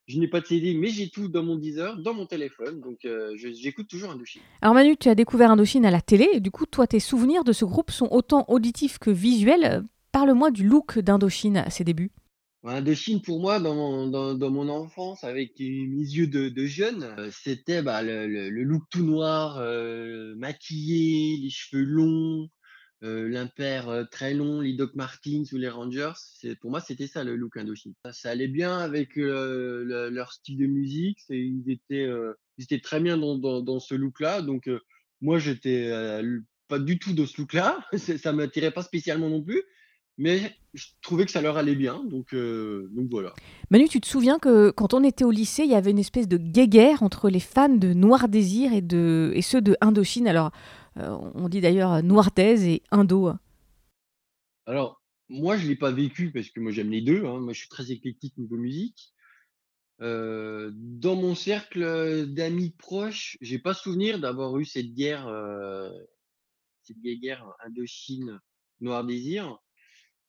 je 0.07 0.19
n'ai 0.19 0.29
pas 0.29 0.41
de 0.41 0.47
CD 0.47 0.75
mais 0.75 0.89
j'ai 0.89 1.11
tout 1.11 1.29
dans 1.29 1.43
mon 1.43 1.57
Deezer, 1.57 1.97
dans 1.99 2.15
mon 2.15 2.27
téléphone, 2.27 2.81
donc 2.81 3.05
euh, 3.05 3.35
j'écoute 3.37 3.89
toujours 3.89 4.11
Indochine. 4.11 4.43
Alors 4.61 4.75
Manu, 4.75 4.97
tu 4.97 5.09
as 5.09 5.15
découvert 5.15 5.51
Indochine 5.51 5.87
à 5.87 5.91
la 5.91 6.01
télé, 6.01 6.29
et 6.35 6.41
du 6.41 6.51
coup, 6.51 6.67
toi, 6.67 6.87
tes 6.87 7.01
souvenirs 7.01 7.45
de 7.45 7.53
ce 7.53 7.65
groupe 7.65 7.91
sont 7.91 8.09
autant 8.11 8.45
auditifs 8.49 8.99
que 8.99 9.11
visuels. 9.11 9.83
Parle-moi 10.13 10.51
du 10.51 10.67
look 10.67 10.99
d'Indochine 10.99 11.57
à 11.57 11.71
ses 11.71 11.85
débuts. 11.85 12.13
Ouais, 12.63 12.75
Indochine, 12.75 13.21
pour 13.21 13.41
moi, 13.41 13.61
dans 13.61 13.75
mon, 13.75 14.07
dans, 14.09 14.35
dans 14.35 14.51
mon 14.51 14.69
enfance, 14.69 15.25
avec 15.25 15.59
mes 15.59 15.67
yeux 15.67 16.27
de, 16.27 16.49
de 16.49 16.67
jeune, 16.67 17.07
c'était 17.31 17.83
bah, 17.83 18.03
le, 18.03 18.27
le, 18.27 18.49
le 18.49 18.63
look 18.63 18.83
tout 18.91 19.05
noir, 19.05 19.59
euh, 19.59 20.35
maquillé, 20.37 21.39
les 21.43 21.51
cheveux 21.51 21.83
longs, 21.83 22.49
euh, 23.03 23.29
l'impair 23.29 24.07
très 24.11 24.35
long, 24.35 24.61
les 24.61 24.75
Doc 24.75 24.95
Martens 24.95 25.53
ou 25.53 25.59
les 25.59 25.69
Rangers. 25.69 26.13
Pour 26.61 26.71
moi, 26.71 26.81
c'était 26.81 27.07
ça 27.07 27.25
le 27.25 27.37
look 27.37 27.57
Indochine. 27.57 27.95
Ça 28.13 28.31
allait 28.31 28.49
bien 28.49 28.79
avec 28.79 29.19
euh, 29.19 29.85
le- 29.85 30.11
leur 30.11 30.33
style 30.33 30.59
de 30.59 30.67
musique. 30.67 31.19
ils, 31.29 31.65
étaient, 31.71 32.07
euh, 32.07 32.33
ils 32.59 32.65
étaient 32.65 32.81
très 32.81 33.01
bien 33.01 33.19
dans, 33.19 33.37
dans, 33.37 33.61
dans 33.61 33.81
ce 33.81 33.95
look-là. 33.95 34.43
Donc, 34.43 34.71
moi, 35.21 35.39
j'étais 35.39 35.91
pas 36.69 36.79
du 36.79 36.99
tout 36.99 37.13
dans 37.13 37.27
ce 37.27 37.41
look-là. 37.41 37.85
Ça 37.99 38.33
m'attirait 38.33 38.71
pas 38.71 38.83
spécialement 38.83 39.29
non 39.29 39.43
plus. 39.43 39.63
Mais 40.16 40.56
je 40.75 40.87
trouvais 41.02 41.25
que 41.25 41.30
ça 41.30 41.40
leur 41.40 41.56
allait 41.56 41.75
bien, 41.75 42.04
donc, 42.04 42.35
euh, 42.35 42.88
donc 42.92 43.09
voilà. 43.11 43.33
Manu, 43.71 43.88
tu 43.88 44.00
te 44.00 44.06
souviens 44.06 44.38
que 44.38 44.71
quand 44.71 44.94
on 44.94 45.04
était 45.04 45.25
au 45.25 45.30
lycée, 45.30 45.64
il 45.64 45.71
y 45.71 45.75
avait 45.75 45.90
une 45.90 45.99
espèce 45.99 46.28
de 46.28 46.37
guéguerre 46.37 47.02
entre 47.02 47.28
les 47.28 47.40
fans 47.40 47.68
de 47.68 47.92
Noir 47.92 48.28
Désir 48.28 48.73
et, 48.73 48.83
de, 48.83 49.33
et 49.35 49.42
ceux 49.42 49.61
de 49.61 49.76
Indochine? 49.80 50.28
Alors, 50.28 50.50
euh, 50.97 51.16
on 51.35 51.49
dit 51.49 51.61
d'ailleurs 51.61 52.02
Noir 52.02 52.30
Dés 52.35 52.68
et 52.68 52.83
Indo. 52.90 53.33
Alors, 54.66 55.00
moi, 55.28 55.56
je 55.56 55.66
l'ai 55.68 55.76
pas 55.76 55.90
vécu 55.90 56.33
parce 56.33 56.49
que 56.50 56.61
moi, 56.61 56.73
j'aime 56.73 56.90
les 56.90 57.02
deux. 57.02 57.25
hein. 57.25 57.40
Moi, 57.40 57.52
je 57.52 57.59
suis 57.59 57.68
très 57.68 57.90
éclectique 57.90 58.37
niveau 58.37 58.56
musique. 58.56 59.12
Euh, 60.00 60.73
dans 60.75 61.14
mon 61.14 61.35
cercle 61.35 62.26
d'amis 62.26 62.71
proches, 62.71 63.38
j'ai 63.40 63.59
pas 63.59 63.75
souvenir 63.75 64.18
d'avoir 64.18 64.59
eu 64.59 64.64
cette 64.64 64.92
guerre, 64.92 65.28
cette 66.83 67.00
guerre 67.00 67.47
Indochine 67.64 68.40
Noir 68.80 69.04
Désir. 69.04 69.59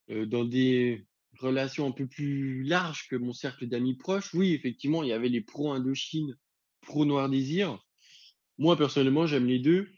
Dans 0.08 0.46
des 0.46 1.06
relations 1.40 1.88
un 1.88 1.92
peu 1.92 2.06
plus 2.08 2.64
larges 2.64 3.08
que 3.10 3.16
mon 3.16 3.34
cercle 3.34 3.68
d'amis 3.68 3.96
proches, 3.96 4.34
oui, 4.34 4.54
effectivement, 4.54 5.04
il 5.04 5.10
y 5.10 5.14
avait 5.14 5.30
les 5.30 5.42
pro 5.42 5.74
Indochine, 5.74 6.38
pro 6.82 7.06
Noir 7.06 7.30
Désir. 7.30 7.84
Moi, 8.58 8.78
personnellement, 8.78 9.26
j'aime 9.26 9.48
les 9.48 9.60
deux. 9.60 9.90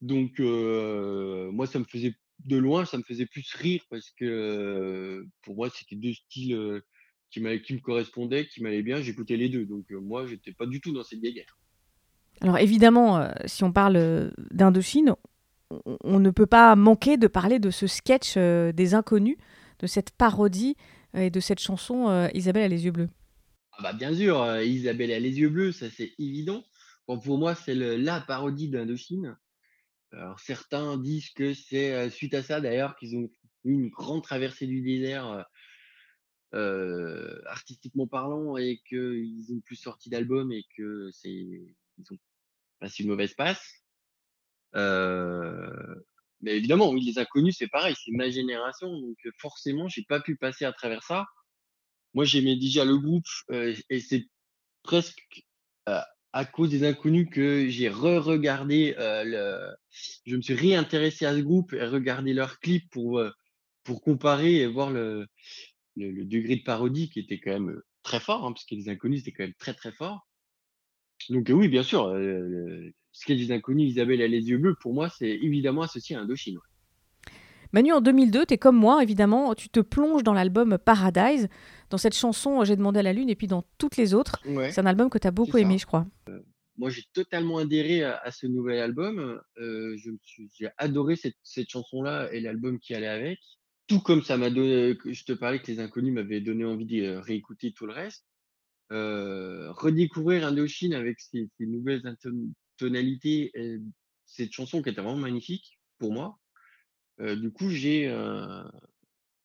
Donc, 0.00 0.38
moi, 0.38 1.66
ça 1.66 1.78
me 1.78 1.84
faisait 1.84 2.14
de 2.44 2.56
loin, 2.56 2.84
ça 2.84 2.98
me 2.98 3.02
faisait 3.02 3.26
plus 3.26 3.52
rire 3.54 3.82
parce 3.90 4.10
que 4.10 5.26
pour 5.42 5.56
moi, 5.56 5.68
c'était 5.70 5.96
deux 5.96 6.12
styles 6.12 6.82
qui, 7.30 7.40
qui 7.40 7.74
me 7.74 7.80
correspondaient, 7.80 8.46
qui 8.46 8.62
m'allaient 8.62 8.82
bien. 8.82 9.02
J'écoutais 9.02 9.36
les 9.36 9.48
deux. 9.48 9.66
Donc, 9.66 9.90
moi, 9.90 10.26
j'étais 10.26 10.52
pas 10.52 10.66
du 10.66 10.80
tout 10.80 10.92
dans 10.92 11.02
cette 11.02 11.20
guerre. 11.20 11.58
Alors 12.42 12.58
évidemment, 12.58 13.28
si 13.46 13.64
on 13.64 13.72
parle 13.72 14.30
d'Indochine, 14.50 15.14
on, 15.70 16.20
ne 16.20 16.30
peut 16.30 16.46
pas 16.46 16.76
manquer 16.76 17.16
de 17.16 17.26
parler 17.26 17.58
de 17.58 17.70
ce 17.70 17.86
sketch 17.86 18.34
euh, 18.36 18.72
des 18.72 18.94
inconnus, 18.94 19.36
de 19.78 19.86
cette 19.86 20.10
parodie 20.10 20.76
euh, 21.14 21.22
et 21.22 21.30
de 21.30 21.40
cette 21.40 21.60
chanson 21.60 22.08
euh, 22.08 22.28
Isabelle 22.34 22.64
a 22.64 22.68
les 22.68 22.84
yeux 22.84 22.92
bleus. 22.92 23.08
Ah 23.72 23.82
bah 23.82 23.92
bien 23.92 24.14
sûr, 24.14 24.60
Isabelle 24.62 25.12
a 25.12 25.18
les 25.18 25.38
yeux 25.38 25.50
bleus, 25.50 25.72
ça 25.72 25.90
c'est 25.90 26.12
évident. 26.18 26.64
Pour 27.06 27.38
moi, 27.38 27.54
c'est 27.54 27.74
la 27.74 28.20
parodie 28.20 28.68
d'Indochine. 28.68 29.36
Alors 30.12 30.40
certains 30.40 30.96
disent 30.96 31.30
que 31.30 31.52
c'est 31.52 32.08
suite 32.08 32.32
à 32.32 32.42
ça 32.42 32.60
d'ailleurs 32.60 32.96
qu'ils 32.96 33.16
ont 33.16 33.28
eu 33.64 33.72
une 33.72 33.90
grande 33.90 34.22
traversée 34.22 34.66
du 34.66 34.80
désert 34.80 35.44
artistiquement 37.44 38.06
parlant 38.06 38.56
et 38.56 38.80
qu'ils 38.88 39.52
ont 39.52 39.60
plus 39.60 39.76
sorti 39.76 40.08
d'album 40.08 40.50
et 40.52 40.64
que 40.74 41.10
c'est 41.12 41.46
ont 42.10 42.16
passé 42.80 43.02
une 43.02 43.10
mauvaise 43.10 43.34
passe. 43.34 43.85
Euh, 44.76 45.94
mais 46.40 46.56
évidemment, 46.56 46.90
oui, 46.90 47.04
les 47.04 47.18
inconnus, 47.18 47.56
c'est 47.58 47.68
pareil, 47.68 47.94
c'est 48.02 48.12
ma 48.12 48.30
génération, 48.30 48.88
donc 48.88 49.16
euh, 49.26 49.30
forcément, 49.38 49.88
j'ai 49.88 50.04
pas 50.04 50.20
pu 50.20 50.36
passer 50.36 50.64
à 50.64 50.72
travers 50.72 51.02
ça. 51.02 51.26
Moi, 52.14 52.24
j'aimais 52.24 52.56
déjà 52.56 52.84
le 52.84 52.98
groupe 52.98 53.26
euh, 53.50 53.74
et 53.90 54.00
c'est 54.00 54.26
presque 54.82 55.44
à 56.32 56.44
cause 56.44 56.70
des 56.70 56.84
inconnus 56.84 57.28
que 57.30 57.68
j'ai 57.68 57.88
re-regardé 57.88 58.94
le. 58.98 59.74
Je 60.26 60.36
me 60.36 60.42
suis 60.42 60.54
réintéressé 60.54 61.24
à 61.24 61.34
ce 61.34 61.40
groupe 61.40 61.72
et 61.72 61.84
regardé 61.84 62.34
leurs 62.34 62.58
clips 62.58 62.90
pour 62.90 63.22
pour 63.84 64.02
comparer 64.02 64.56
et 64.56 64.66
voir 64.66 64.90
le, 64.90 65.28
degré 65.96 66.56
de 66.56 66.62
parodie 66.64 67.08
qui 67.08 67.20
était 67.20 67.38
quand 67.38 67.52
même 67.52 67.80
très 68.02 68.20
fort, 68.20 68.44
hein, 68.44 68.52
parce 68.52 68.64
que 68.66 68.74
les 68.74 68.88
inconnus 68.88 69.20
c'était 69.20 69.32
quand 69.32 69.44
même 69.44 69.54
très 69.54 69.74
très 69.74 69.92
fort. 69.92 70.25
Donc 71.30 71.50
euh, 71.50 71.52
oui, 71.54 71.68
bien 71.68 71.82
sûr, 71.82 72.06
euh, 72.06 72.92
sketch 73.12 73.38
des 73.38 73.52
inconnus, 73.52 73.90
Isabelle 73.90 74.22
a 74.22 74.28
les 74.28 74.48
yeux 74.48 74.58
bleus, 74.58 74.76
pour 74.80 74.94
moi, 74.94 75.08
c'est 75.08 75.30
évidemment 75.30 75.82
associé 75.82 76.16
à 76.16 76.20
Indochine. 76.20 76.56
ouais. 76.56 77.32
Manu, 77.72 77.92
en 77.92 78.00
2002, 78.00 78.46
tu 78.46 78.54
es 78.54 78.58
comme 78.58 78.76
moi, 78.76 79.02
évidemment, 79.02 79.54
tu 79.54 79.68
te 79.68 79.80
plonges 79.80 80.22
dans 80.22 80.32
l'album 80.32 80.78
Paradise, 80.78 81.48
dans 81.90 81.98
cette 81.98 82.14
chanson 82.14 82.64
J'ai 82.64 82.76
demandé 82.76 83.00
à 83.00 83.02
la 83.02 83.12
lune 83.12 83.28
et 83.28 83.34
puis 83.34 83.46
dans 83.46 83.64
toutes 83.78 83.96
les 83.96 84.14
autres. 84.14 84.40
Ouais. 84.46 84.70
C'est 84.70 84.80
un 84.80 84.86
album 84.86 85.10
que 85.10 85.18
tu 85.18 85.26
as 85.26 85.30
beaucoup 85.30 85.58
aimé, 85.58 85.78
je 85.78 85.86
crois. 85.86 86.06
Moi, 86.78 86.90
j'ai 86.90 87.02
totalement 87.12 87.58
adhéré 87.58 88.02
à, 88.04 88.18
à 88.18 88.30
ce 88.30 88.46
nouvel 88.46 88.78
album. 88.78 89.40
Euh, 89.58 89.96
je 89.96 90.10
me 90.10 90.18
suis, 90.22 90.50
j'ai 90.58 90.68
adoré 90.76 91.16
cette, 91.16 91.36
cette 91.42 91.70
chanson-là 91.70 92.28
et 92.32 92.40
l'album 92.40 92.78
qui 92.78 92.94
allait 92.94 93.06
avec. 93.06 93.38
Tout 93.86 94.00
comme 94.00 94.22
ça 94.22 94.36
m'a 94.36 94.50
donné, 94.50 94.96
que 94.96 95.12
je 95.12 95.24
te 95.24 95.32
parlais 95.32 95.58
que 95.58 95.70
les 95.70 95.80
inconnus 95.80 96.12
m'avaient 96.12 96.40
donné 96.40 96.64
envie 96.64 96.86
de 96.86 97.02
euh, 97.02 97.20
réécouter 97.20 97.72
tout 97.72 97.86
le 97.86 97.92
reste. 97.92 98.26
Euh, 98.92 99.72
redécouvrir 99.72 100.46
Indochine 100.46 100.94
avec 100.94 101.18
ses, 101.18 101.48
nouvelles 101.58 102.02
tonalités, 102.76 103.50
et 103.54 103.78
cette 104.26 104.52
chanson 104.52 104.80
qui 104.80 104.90
était 104.90 105.00
vraiment 105.00 105.16
magnifique 105.16 105.80
pour 105.98 106.12
moi. 106.12 106.38
Euh, 107.20 107.34
du 107.34 107.50
coup, 107.50 107.68
j'ai, 107.68 108.08
euh, 108.08 108.62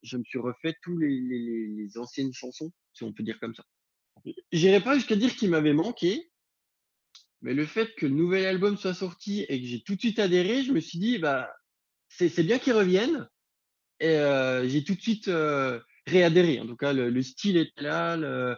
je 0.03 0.17
me 0.17 0.24
suis 0.24 0.38
refait 0.38 0.75
tous 0.83 0.95
les, 0.98 1.19
les, 1.21 1.67
les- 1.67 1.98
anciennes 1.98 2.33
chansons, 2.33 2.71
si 2.93 3.03
on 3.03 3.13
peut 3.13 3.24
dire 3.24 3.39
comme 3.39 3.55
ça. 3.55 3.63
J'irai 4.51 4.81
pas 4.81 4.95
jusqu'à 4.95 5.15
dire 5.15 5.36
qu'il 5.36 5.50
m'avait 5.50 5.74
manqué, 5.74 6.31
mais 7.41 7.55
le 7.55 7.65
fait 7.65 7.95
que 7.95 8.05
le 8.05 8.13
nouvel 8.13 8.45
album 8.45 8.77
soit 8.77 8.93
sorti 8.93 9.41
et 9.50 9.60
que 9.60 9.67
j'ai 9.67 9.81
tout 9.81 9.95
de 9.95 10.01
suite 10.01 10.19
adhéré, 10.19 10.63
je 10.63 10.71
me 10.71 10.79
suis 10.79 11.00
dit, 11.00 11.17
bah, 11.17 11.51
c'est 12.10 12.29
c'est 12.29 12.43
bien 12.43 12.60
qu'ils 12.60 12.74
reviennent. 12.74 13.27
Et 14.00 14.17
euh, 14.17 14.67
j'ai 14.67 14.83
tout 14.83 14.93
de 14.93 15.01
suite 15.01 15.29
euh, 15.29 15.79
réadhéré. 16.05 16.60
En 16.60 16.67
tout 16.67 16.75
cas, 16.75 16.93
le, 16.93 17.10
le 17.10 17.21
style 17.24 17.57
était 17.57 17.81
là, 17.81 18.17
le, 18.17 18.55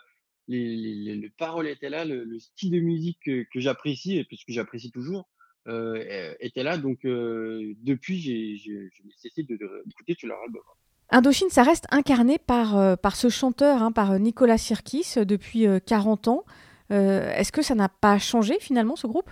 les, 0.48 0.76
les, 0.76 0.96
les- 0.96 1.16
les 1.16 1.30
paroles 1.30 1.68
étaient 1.68 1.90
là, 1.90 2.06
le, 2.06 2.24
le 2.24 2.40
style 2.40 2.72
de 2.72 2.80
musique 2.80 3.20
que, 3.26 3.44
que 3.52 3.60
j'apprécie, 3.60 4.18
et 4.18 4.24
puisque 4.26 4.50
j'apprécie 4.52 4.92
toujours, 4.92 5.30
euh, 5.68 6.34
était 6.40 6.64
là. 6.64 6.78
Donc, 6.78 7.06
euh, 7.06 7.74
depuis, 7.82 8.20
j'ai 8.20 8.90
cessé 9.18 9.44
de- 9.44 9.56
de- 9.56 9.84
d'écouter 9.86 10.16
tout 10.16 10.28
leur 10.28 10.42
album. 10.42 10.62
Indochine, 11.10 11.50
ça 11.50 11.64
reste 11.64 11.86
incarné 11.92 12.38
par, 12.40 12.78
euh, 12.78 12.96
par 12.96 13.16
ce 13.16 13.30
chanteur, 13.30 13.82
hein, 13.84 13.92
par 13.92 14.20
Nicolas 14.20 14.58
Sirkis, 14.58 15.14
depuis 15.18 15.68
euh, 15.68 15.80
40 15.80 16.28
ans. 16.28 16.44
Est-ce 16.90 17.52
que 17.52 17.64
ça 17.64 17.74
n'a 17.74 17.90
pas 17.90 18.20
changé 18.20 18.58
finalement 18.60 18.96
ce 18.96 19.08
groupe? 19.08 19.30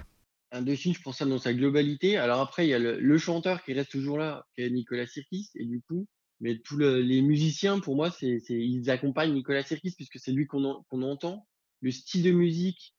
Indochine, 0.52 0.96
je 0.96 1.02
pense 1.02 1.18
ça 1.20 1.26
dans 1.26 1.38
sa 1.38 1.54
globalité. 1.54 2.18
Alors 2.18 2.40
après, 2.42 2.66
il 2.66 2.70
y 2.70 2.74
a 2.74 2.80
le, 2.80 3.00
le 3.00 3.18
chanteur 3.20 3.64
qui 3.64 3.74
reste 3.74 3.92
toujours 3.92 4.18
là, 4.18 4.46
qui 4.56 4.64
est 4.64 4.70
Nicolas 4.72 5.06
Sirkis, 5.06 5.50
et 5.56 5.66
du 5.66 5.80
coup, 5.82 6.08
mais 6.42 6.60
tous 6.60 6.78
le- 6.78 7.02
les 7.02 7.22
musiciens, 7.24 7.80
pour 7.82 7.96
moi, 7.98 8.12
c'est, 8.12 8.40
ils 8.50 8.90
accompagnent 8.92 9.34
Nicolas 9.34 9.64
Sirkis 9.64 9.94
puisque 9.96 10.20
c'est 10.20 10.34
lui 10.34 10.48
qu'on, 10.48 10.66
en- 10.66 10.86
entend. 11.04 11.48
Le 11.82 11.92
style 11.92 12.24
de 12.24 12.32
musique 12.32 12.96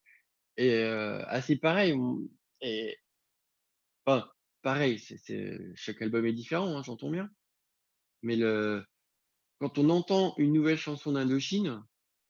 est 0.56 0.84
euh, 0.84 1.24
assez 1.26 1.56
pareil. 1.56 1.94
Et, 2.62 2.98
enfin, 4.06 4.28
pareil, 4.62 4.98
c'est, 4.98 5.58
chaque 5.74 6.02
album 6.02 6.26
est 6.26 6.32
différent, 6.32 6.76
hein, 6.76 6.82
j'entends 6.82 7.10
bien. 7.10 7.30
Mais 8.22 8.36
le, 8.36 8.84
quand 9.60 9.78
on 9.78 9.90
entend 9.90 10.34
une 10.38 10.52
nouvelle 10.52 10.78
chanson 10.78 11.12
d'Indochine, 11.12 11.82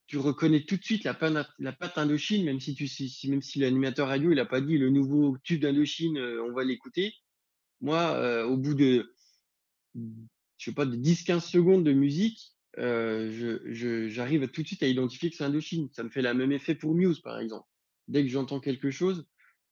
tu 0.07 0.17
reconnais 0.19 0.65
tout 0.65 0.77
de 0.77 0.83
suite 0.83 1.03
la, 1.05 1.13
patte- 1.13 1.49
la 1.59 1.73
patte 1.73 1.97
Indochine, 1.97 2.45
même 2.45 2.59
si 2.61 2.75
tu 2.75 2.87
même 3.29 3.41
si 3.41 3.59
l'animateur 3.59 4.09
radio 4.09 4.31
il 4.31 4.39
a 4.39 4.45
pas 4.45 4.61
dit 4.61 4.77
le 4.77 4.89
nouveau 4.89 5.37
tube 5.43 5.61
d'Indochine, 5.61 6.17
euh, 6.17 6.43
on 6.43 6.53
va 6.53 6.63
l'écouter. 6.65 7.13
Moi, 7.81 8.13
euh, 8.15 8.45
au 8.45 8.57
bout 8.57 8.75
de 8.75 9.13
je 10.57 10.65
sais 10.65 10.75
pas 10.75 10.85
de 10.85 10.95
10-15 10.95 11.41
secondes 11.41 11.83
de 11.83 11.93
musique, 11.93 12.53
euh, 12.79 14.07
j'arrive 14.09 14.47
tout 14.47 14.61
de 14.61 14.67
suite 14.67 14.83
à 14.83 14.87
identifier 14.87 15.29
que 15.29 15.35
c'est 15.35 15.43
Indochine. 15.43 15.89
Ça 15.91 16.03
me 16.03 16.09
fait 16.09 16.21
le 16.21 16.33
même 16.33 16.51
effet 16.51 16.75
pour 16.75 16.95
Muse, 16.95 17.19
par 17.19 17.39
exemple. 17.39 17.67
Dès 18.07 18.23
que 18.23 18.29
j'entends 18.29 18.59
quelque 18.59 18.91
chose, 18.91 19.25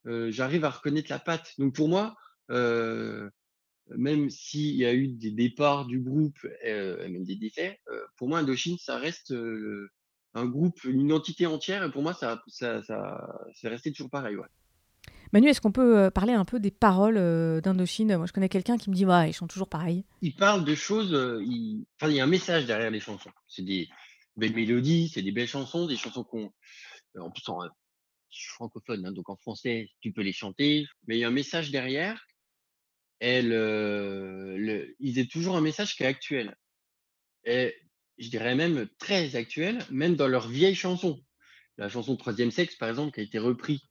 euh, 0.08 0.32
j'arrive 0.32 0.66
à 0.66 0.70
reconnaître 0.70 1.10
la 1.10 1.20
patte. 1.20 1.54
Donc 1.58 1.76
pour 1.76 1.90
moi, 1.90 2.16
euh, 2.50 3.30
même 3.90 4.30
s'il 4.30 4.76
y 4.76 4.86
a 4.86 4.94
eu 4.94 5.08
des 5.08 5.32
départs 5.32 5.86
du 5.86 6.00
groupe, 6.00 6.38
euh, 6.66 7.08
même 7.10 7.24
des 7.24 7.36
décès, 7.36 7.80
pour 8.18 8.28
moi, 8.28 8.40
Indochine, 8.40 8.78
ça 8.78 8.98
reste 8.98 9.34
un 10.34 10.46
groupe, 10.46 10.84
une 10.86 11.12
entité 11.12 11.46
entière, 11.46 11.84
et 11.84 11.92
pour 11.92 12.04
moi, 12.04 12.14
ça, 12.14 12.42
ça, 12.48 12.82
ça, 12.84 13.40
c'est 13.54 13.68
resté 13.68 13.92
toujours 13.92 14.10
pareil. 14.10 14.38
Manu, 15.34 15.48
est-ce 15.48 15.62
qu'on 15.62 15.72
peut 15.72 15.98
euh, 15.98 16.12
parler 16.12 16.34
un 16.34 16.44
peu 16.44 16.60
des 16.60 16.72
paroles 16.72 17.16
euh, 17.18 17.62
d'Indochine? 17.62 18.18
Moi, 18.18 18.26
je 18.26 18.34
connais 18.34 18.50
quelqu'un 18.50 18.78
qui 18.78 18.90
me 18.90 18.96
dit, 18.96 19.06
ils 19.06 19.34
chantent 19.34 19.50
toujours 19.50 19.70
pareil. 19.70 20.04
Il 20.22 20.36
parle 20.36 20.66
de 20.66 20.76
choses, 20.76 21.14
euh, 21.14 21.42
il... 21.46 21.86
y 22.02 22.20
a 22.20 22.24
un 22.24 22.28
message 22.28 22.66
derrière 22.66 22.92
les 22.92 23.00
chansons. 23.00 23.32
C'est 23.48 23.64
des 23.64 23.88
belles 24.36 24.54
mélodies, 24.54 25.10
c'est 25.14 25.22
des 25.22 25.32
belles 25.32 25.48
chansons, 25.48 25.88
des 25.88 25.96
chansons 25.96 26.26
qu'on, 26.26 26.52
en 27.18 27.32
plus, 27.32 27.48
en, 27.48 27.62
francophone, 28.56 29.06
hein, 29.06 29.12
donc 29.12 29.30
en 29.30 29.38
français, 29.38 29.90
tu 30.02 30.12
peux 30.12 30.22
les 30.22 30.34
chanter, 30.34 30.86
mais 31.08 31.18
il 31.18 31.20
y 31.20 31.24
a 31.24 31.28
un 31.28 31.32
message 31.32 31.72
derrière. 31.72 32.26
Ils 33.22 33.54
ont 35.20 35.26
toujours 35.32 35.56
un 35.56 35.62
message 35.62 35.96
qui 35.96 36.04
est 36.04 36.08
actuel. 36.08 36.58
Et 37.46 37.74
je 38.18 38.30
dirais 38.30 38.56
même 38.56 38.88
très 39.00 39.36
actuel, 39.36 39.80
même 39.92 40.16
dans 40.16 40.28
leurs 40.28 40.48
vieilles 40.50 40.76
chansons. 40.76 41.24
La 41.78 41.88
chanson 41.88 42.18
Troisième 42.18 42.52
Sexe, 42.52 42.76
par 42.76 42.90
exemple, 42.90 43.14
qui 43.14 43.22
a 43.22 43.24
été 43.24 43.40
reprise 43.40 43.82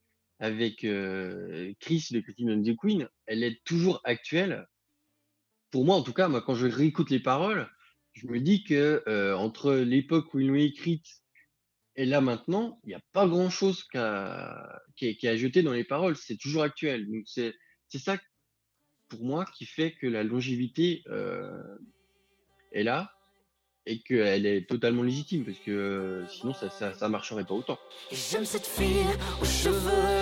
avec 0.41 0.85
euh, 0.85 1.73
Chris 1.79 2.09
de 2.11 2.21
the 2.21 2.77
Queen, 2.77 3.09
elle 3.27 3.45
est 3.45 3.63
toujours 3.65 4.01
actuelle. 4.05 4.67
Pour 5.71 5.85
moi, 5.85 5.97
en 5.97 6.03
tout 6.03 6.15
cas, 6.15 6.29
moi, 6.29 6.43
quand 6.43 6.55
je 6.55 6.67
réécoute 6.67 7.11
les 7.11 7.21
paroles, 7.21 7.71
je 8.15 8.27
me 8.27 8.41
dis 8.41 8.65
que 8.65 9.05
euh, 9.07 9.37
entre 9.37 9.75
l'époque 9.75 10.35
où 10.35 10.41
ils 10.41 10.49
l'ont 10.49 10.55
écrite 10.57 11.07
et 11.97 12.07
là 12.07 12.21
maintenant, 12.21 12.81
il 12.85 12.89
n'y 12.89 12.95
a 12.95 13.03
pas 13.13 13.27
grand 13.27 13.51
chose 13.51 13.85
qu'à 13.85 14.81
qui 14.97 15.17
qui 15.17 15.27
est 15.27 15.31
ajouté 15.31 15.63
dans 15.63 15.73
les 15.73 15.85
paroles. 15.85 16.17
C'est 16.17 16.39
toujours 16.39 16.63
actuel. 16.63 17.07
C'est 17.27 17.55
ça 17.93 18.17
pour 19.09 19.23
moi 19.25 19.45
qui 19.57 19.67
fait 19.67 19.93
que 19.93 20.07
la 20.07 20.23
longévité 20.23 21.03
euh, 21.09 21.61
est 22.73 22.85
là 22.85 23.13
et 23.87 24.01
qu'elle 24.01 24.47
est 24.47 24.69
totalement 24.69 25.03
légitime 25.03 25.45
parce 25.45 25.59
que 25.59 25.71
euh, 25.71 26.27
sinon 26.29 26.55
ça, 26.55 26.71
ça, 26.71 26.95
ça 26.95 27.09
marcherait 27.09 27.45
pas 27.45 27.55
autant. 27.55 27.79
J'aime 28.13 28.45
cette 28.45 28.67
fille 28.67 29.05
aux 29.41 29.45
cheveux 29.45 30.20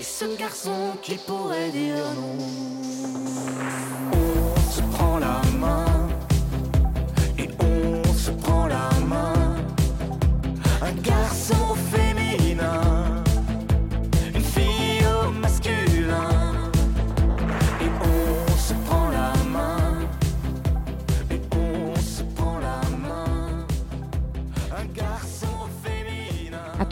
Et 0.00 0.02
ce 0.02 0.24
garçon 0.38 0.96
qui 1.02 1.16
pourrait 1.16 1.68
dire 1.68 2.02
non 2.14 4.19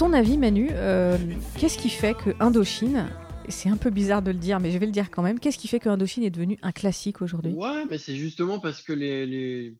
ton 0.09 0.15
avis, 0.15 0.39
Manu, 0.39 0.69
euh, 0.71 1.19
qu'est-ce 1.59 1.77
qui 1.77 1.91
fait 1.91 2.15
que 2.15 2.31
Indochine, 2.41 3.11
c'est 3.51 3.69
un 3.69 3.77
peu 3.77 3.91
bizarre 3.91 4.23
de 4.23 4.31
le 4.31 4.39
dire, 4.39 4.59
mais 4.59 4.71
je 4.71 4.79
vais 4.79 4.87
le 4.87 4.93
dire 4.93 5.11
quand 5.11 5.23
même, 5.23 5.39
qu'est-ce 5.39 5.59
qui 5.59 5.69
fait 5.69 5.81
que 5.81 5.91
Indochine 5.91 6.23
est 6.23 6.31
devenu 6.31 6.59
un 6.63 6.73
classique 6.73 7.21
aujourd'hui? 7.21 7.53
Ouais, 7.53 7.85
mais 7.91 7.99
c'est 7.99 8.17
justement 8.17 8.59
parce 8.59 8.81
que 8.81 8.95
les, 8.95 9.77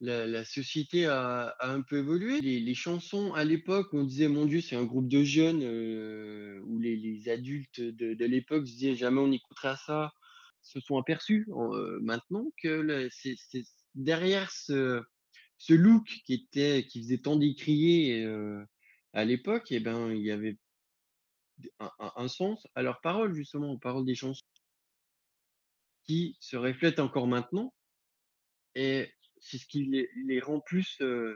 la, 0.00 0.44
société 0.44 1.06
a, 1.06 1.54
un 1.60 1.80
peu 1.80 2.00
évolué. 2.00 2.42
Les, 2.42 2.74
chansons 2.74 3.32
à 3.32 3.44
l'époque, 3.44 3.88
on 3.94 4.04
disait 4.04 4.28
mon 4.28 4.44
Dieu, 4.44 4.60
c'est 4.60 4.76
un 4.76 4.84
groupe 4.84 5.08
de 5.08 5.22
jeunes, 5.22 5.62
euh, 5.62 6.60
où 6.66 6.78
les, 6.78 7.26
adultes 7.30 7.80
de, 7.80 8.24
l'époque 8.26 8.64
disaient 8.64 8.94
jamais 8.94 9.20
on 9.20 9.32
écoutera 9.32 9.76
ça, 9.86 10.12
se 10.60 10.80
sont 10.80 10.98
aperçus 10.98 11.48
euh, 11.48 11.98
maintenant 12.02 12.44
que 12.62 13.08
c'est 13.10 13.64
derrière 13.94 14.50
ce, 14.50 15.00
ce 15.56 15.72
look 15.72 16.04
qui 16.26 16.34
était 16.34 16.84
qui 16.86 17.00
faisait 17.00 17.18
tant 17.18 17.36
décrier 17.36 18.22
euh, 18.22 18.62
à 19.16 19.24
l'époque, 19.24 19.72
et 19.72 19.80
ben 19.80 20.12
il 20.12 20.22
y 20.22 20.30
avait 20.30 20.58
un, 21.98 22.28
sens 22.28 22.66
à 22.74 22.82
leurs 22.82 23.00
paroles 23.00 23.32
justement, 23.34 23.72
aux 23.72 23.78
paroles 23.78 24.04
des 24.04 24.14
chansons 24.14 24.44
qui 26.04 26.36
se 26.38 26.58
reflètent 26.58 27.00
encore 27.00 27.26
maintenant. 27.26 27.72
Et 28.74 29.10
c'est 29.38 29.56
ce 29.56 29.66
qui 29.66 30.06
les, 30.26 30.40
rend 30.40 30.60
plus, 30.60 30.98
euh, 31.00 31.34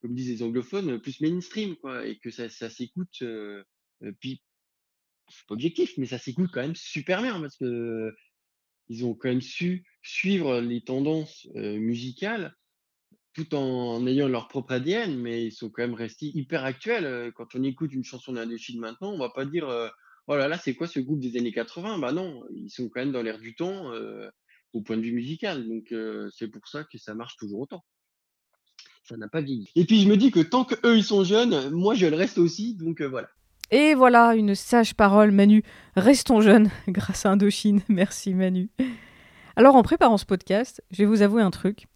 comme 0.00 0.16
disent 0.16 0.28
les 0.28 0.42
anglophones, 0.42 1.00
plus 1.00 1.20
mainstream, 1.20 1.76
quoi, 1.76 2.04
et 2.04 2.18
que 2.18 2.32
ça, 2.32 2.48
ça 2.48 2.68
s'écoute, 2.68 3.22
euh, 3.22 3.62
euh, 4.02 4.12
puis 4.18 4.42
c'est 5.28 5.46
pas 5.46 5.54
objectif, 5.54 5.96
mais 5.98 6.06
ça 6.06 6.18
s'écoute 6.18 6.50
quand 6.52 6.62
même 6.62 6.74
super 6.74 7.22
bien 7.22 7.40
parce 7.40 7.56
que 7.56 8.12
ils 8.88 9.04
ont 9.04 9.14
quand 9.14 9.28
même 9.28 9.40
su 9.40 9.86
suivre 10.02 10.60
les 10.60 10.82
tendances 10.82 11.46
musicales 11.54 12.56
tout 13.38 13.54
en, 13.54 14.04
ayant 14.08 14.26
leur 14.26 14.48
propre 14.48 14.72
ADN, 14.72 15.16
mais 15.16 15.44
ils 15.46 15.52
sont 15.52 15.70
quand 15.70 15.82
même 15.82 15.94
restés 15.94 16.26
hyper 16.34 16.64
actuels. 16.64 17.04
Euh, 17.04 17.30
Quand 17.30 17.54
on 17.54 17.62
écoute 17.62 17.92
une 17.92 18.02
chanson 18.02 18.32
d'Indochine 18.32 18.80
maintenant, 18.80 19.12
on 19.12 19.18
va 19.18 19.30
pas 19.30 19.44
dire 19.44 19.68
euh, 19.68 19.88
oh 20.26 20.36
là 20.36 20.48
là, 20.48 20.58
c'est 20.58 20.74
quoi 20.74 20.88
ce 20.88 20.98
groupe 20.98 21.20
des 21.20 21.38
années 21.38 21.52
80 21.52 21.98
Bah 21.98 22.10
non, 22.10 22.42
ils 22.50 22.68
sont 22.68 22.88
quand 22.88 22.98
même 22.98 23.12
dans 23.12 23.22
l'air 23.22 23.38
du 23.38 23.54
temps 23.54 23.92
euh, 23.92 24.28
au 24.72 24.82
point 24.82 24.96
de 24.96 25.02
vue 25.02 25.12
musical. 25.12 25.68
Donc 25.68 25.94
c'est 26.32 26.48
pour 26.48 26.66
ça 26.66 26.82
que 26.82 26.98
ça 26.98 27.14
marche 27.14 27.36
toujours 27.36 27.60
autant. 27.60 27.84
Ça 29.04 29.16
n'a 29.16 29.28
pas 29.28 29.40
vieilli. 29.40 29.70
Et 29.76 29.84
puis 29.84 30.02
je 30.02 30.08
me 30.08 30.16
dis 30.16 30.32
que 30.32 30.40
tant 30.40 30.64
que 30.64 30.74
eux 30.84 30.96
ils 30.96 31.04
sont 31.04 31.22
jeunes, 31.22 31.70
moi 31.70 31.94
je 31.94 32.06
le 32.06 32.16
reste 32.16 32.38
aussi. 32.38 32.74
Donc 32.74 33.00
voilà. 33.02 33.28
Et 33.70 33.94
voilà, 33.94 34.34
une 34.34 34.56
sage 34.56 34.94
parole, 34.94 35.30
Manu. 35.30 35.62
Restons 35.94 36.40
jeunes 36.40 36.70
grâce 36.88 37.24
à 37.24 37.30
Indochine. 37.30 37.82
Merci, 37.88 38.34
Manu. 38.34 38.70
Alors, 39.54 39.76
en 39.76 39.82
préparant 39.82 40.18
ce 40.18 40.24
podcast, 40.24 40.82
je 40.90 40.98
vais 40.98 41.04
vous 41.04 41.22
avouer 41.22 41.42
un 41.42 41.50
truc. 41.50 41.86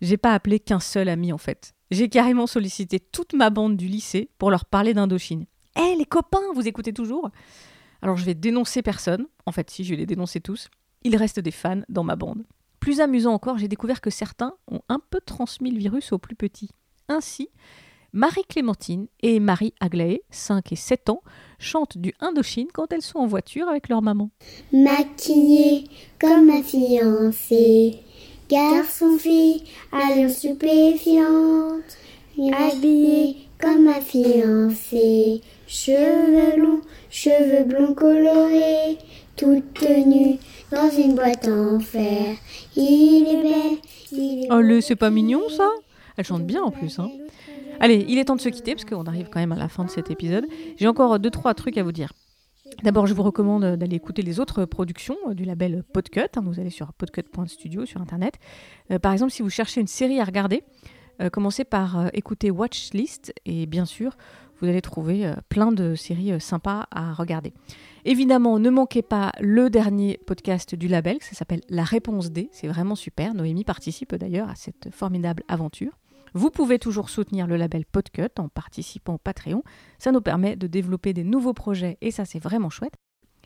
J'ai 0.00 0.16
pas 0.16 0.34
appelé 0.34 0.60
qu'un 0.60 0.80
seul 0.80 1.08
ami, 1.08 1.32
en 1.32 1.38
fait. 1.38 1.74
J'ai 1.90 2.08
carrément 2.08 2.46
sollicité 2.46 3.00
toute 3.00 3.32
ma 3.34 3.50
bande 3.50 3.76
du 3.76 3.86
lycée 3.86 4.30
pour 4.38 4.50
leur 4.50 4.64
parler 4.64 4.94
d'Indochine. 4.94 5.46
Hé, 5.76 5.96
les 5.96 6.04
copains, 6.04 6.52
vous 6.54 6.68
écoutez 6.68 6.92
toujours? 6.92 7.30
Alors, 8.02 8.16
je 8.16 8.24
vais 8.24 8.34
dénoncer 8.34 8.82
personne. 8.82 9.26
En 9.46 9.52
fait, 9.52 9.70
si, 9.70 9.84
je 9.84 9.90
vais 9.90 9.96
les 9.96 10.06
dénoncer 10.06 10.40
tous. 10.40 10.68
Il 11.02 11.16
reste 11.16 11.40
des 11.40 11.50
fans 11.50 11.82
dans 11.88 12.04
ma 12.04 12.16
bande. 12.16 12.44
Plus 12.80 13.00
amusant 13.00 13.32
encore, 13.32 13.58
j'ai 13.58 13.68
découvert 13.68 14.00
que 14.00 14.10
certains 14.10 14.54
ont 14.70 14.80
un 14.88 15.00
peu 15.10 15.20
transmis 15.20 15.70
le 15.70 15.78
virus 15.78 16.12
aux 16.12 16.18
plus 16.18 16.36
petits. 16.36 16.70
Ainsi, 17.08 17.48
Marie-Clémentine 18.12 19.08
et 19.20 19.40
Marie 19.40 19.74
Aglaé, 19.80 20.22
5 20.30 20.72
et 20.72 20.76
7 20.76 21.10
ans, 21.10 21.22
chantent 21.58 21.98
du 21.98 22.14
Indochine 22.20 22.68
quand 22.72 22.92
elles 22.92 23.02
sont 23.02 23.18
en 23.18 23.26
voiture 23.26 23.68
avec 23.68 23.88
leur 23.88 24.02
maman. 24.02 24.30
maquillée 24.72 25.84
comme 26.20 26.46
ma 26.46 26.62
fiancée. 26.62 28.00
Garçon-fille, 28.48 29.62
allure 29.92 30.30
stupéfiante, 30.30 31.98
habillée 32.52 33.36
comme 33.60 33.84
ma 33.84 34.00
fiancée. 34.00 35.42
Cheveux 35.66 36.56
longs, 36.56 36.80
cheveux 37.10 37.64
blonds 37.64 37.92
colorés, 37.92 38.96
toute 39.36 39.82
nue 39.82 40.38
dans 40.70 40.90
une 40.90 41.14
boîte 41.14 41.46
en 41.46 41.78
fer. 41.78 42.36
Il 42.74 43.26
est 43.28 43.42
belle, 43.42 43.78
il 44.12 44.44
est 44.44 44.48
Oh, 44.50 44.60
le, 44.60 44.80
c'est 44.80 44.96
pas 44.96 45.10
mignon 45.10 45.42
ça? 45.50 45.68
Elle 46.16 46.24
chante 46.24 46.46
bien 46.46 46.62
en 46.62 46.70
plus. 46.70 46.98
Hein. 46.98 47.10
Allez, 47.80 48.06
il 48.08 48.18
est 48.18 48.24
temps 48.24 48.36
de 48.36 48.40
se 48.40 48.48
quitter 48.48 48.74
parce 48.74 48.86
qu'on 48.86 49.04
arrive 49.04 49.28
quand 49.30 49.40
même 49.40 49.52
à 49.52 49.56
la 49.56 49.68
fin 49.68 49.84
de 49.84 49.90
cet 49.90 50.10
épisode. 50.10 50.46
J'ai 50.78 50.88
encore 50.88 51.18
deux 51.18 51.30
trois 51.30 51.52
trucs 51.52 51.76
à 51.76 51.82
vous 51.82 51.92
dire. 51.92 52.12
D'abord, 52.84 53.06
je 53.06 53.14
vous 53.14 53.24
recommande 53.24 53.76
d'aller 53.76 53.96
écouter 53.96 54.22
les 54.22 54.38
autres 54.38 54.64
productions 54.64 55.16
euh, 55.28 55.34
du 55.34 55.44
label 55.44 55.82
Podcut. 55.92 56.20
hein. 56.36 56.42
Vous 56.44 56.60
allez 56.60 56.70
sur 56.70 56.92
podcut.studio 56.92 57.86
sur 57.86 58.00
internet. 58.00 58.34
Euh, 58.92 59.00
par 59.00 59.12
exemple, 59.12 59.32
si 59.32 59.42
vous 59.42 59.50
cherchez 59.50 59.80
une 59.80 59.88
série 59.88 60.20
à 60.20 60.24
regarder, 60.24 60.62
euh, 61.20 61.28
commencez 61.28 61.64
par 61.64 62.08
écouter 62.14 62.52
Watchlist 62.52 63.32
et 63.44 63.66
bien 63.66 63.84
sûr, 63.84 64.16
vous 64.60 64.68
allez 64.68 64.80
trouver 64.80 65.32
plein 65.48 65.72
de 65.72 65.94
séries 65.94 66.40
sympas 66.40 66.86
à 66.90 67.12
regarder. 67.12 67.52
Évidemment, 68.04 68.58
ne 68.58 68.70
manquez 68.70 69.02
pas 69.02 69.32
le 69.40 69.70
dernier 69.70 70.18
podcast 70.26 70.74
du 70.74 70.88
label, 70.88 71.18
ça 71.20 71.34
s'appelle 71.34 71.60
La 71.68 71.84
Réponse 71.84 72.32
D. 72.32 72.48
C'est 72.52 72.66
vraiment 72.66 72.96
super. 72.96 73.34
Noémie 73.34 73.64
participe 73.64 74.14
d'ailleurs 74.14 74.48
à 74.48 74.56
cette 74.56 74.88
formidable 74.92 75.44
aventure. 75.46 75.92
Vous 76.34 76.50
pouvez 76.50 76.78
toujours 76.78 77.10
soutenir 77.10 77.46
le 77.46 77.56
label 77.56 77.84
Podcut 77.84 78.30
en 78.38 78.48
participant 78.48 79.14
au 79.14 79.18
Patreon. 79.18 79.62
Ça 79.98 80.12
nous 80.12 80.20
permet 80.20 80.56
de 80.56 80.66
développer 80.66 81.12
des 81.12 81.24
nouveaux 81.24 81.54
projets 81.54 81.98
et 82.00 82.10
ça 82.10 82.24
c'est 82.24 82.38
vraiment 82.38 82.70
chouette. 82.70 82.94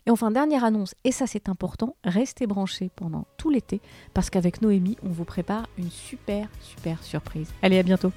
Et 0.05 0.11
enfin, 0.11 0.31
dernière 0.31 0.65
annonce, 0.65 0.95
et 1.05 1.13
ça 1.13 1.27
c'est 1.27 1.47
important, 1.47 1.95
restez 2.03 2.45
branchés 2.45 2.91
pendant 2.93 3.25
tout 3.37 3.49
l'été 3.49 3.79
parce 4.13 4.29
qu'avec 4.29 4.61
Noémie, 4.61 4.97
on 5.01 5.09
vous 5.09 5.23
prépare 5.23 5.67
une 5.77 5.89
super, 5.89 6.49
super 6.59 7.01
surprise. 7.03 7.53
Allez, 7.61 7.79
à 7.79 7.83
bientôt 7.83 8.11